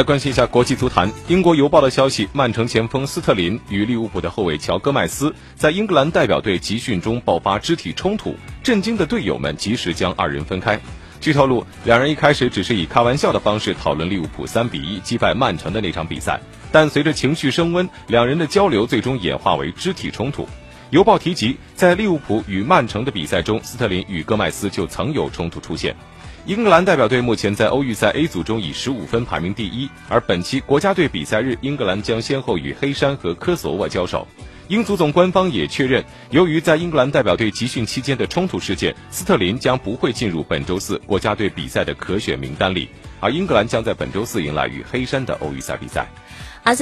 [0.00, 1.12] 来关心一下国际足坛。
[1.28, 10.80] 英国邮报的消息，曼城前锋斯特林与利物浦的后卫乔戈麦斯在英格兰代表队集训中爆发肢体冲突，震惊的队友们及时将二人分开。
[11.20, 16.40] 据透露，两人一开始只是以开玩笑的方式讨论利物浦三比一击败曼城的那场比赛，
[16.72, 20.48] 但随着情绪升温，两人的交流最终演化为肢体冲突。
[20.90, 25.94] 邮报提及，在利物浦与曼城的比赛中，斯特林与戈麦斯就曾有冲突出现。
[26.46, 34.26] 英格兰代表队目前在欧预赛 A 组中以十五分排名第一，而本期国家队比赛日，英格兰将先后与黑山和科索沃交手。
[34.66, 42.88] 英足总官方也确认，由于在英格兰代表队集训期间的冲突事件，斯特林将不会进入本周四国家队比赛的可选名单里，
[43.20, 46.08] 而英格兰将在本周四迎来与黑山的欧预赛比赛。
[46.64, 46.78] 阿森。